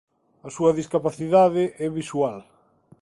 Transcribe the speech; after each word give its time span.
A 0.47 0.49
súa 0.55 0.75
discapacidade 0.79 1.63
é 1.85 1.87
visual. 1.99 2.37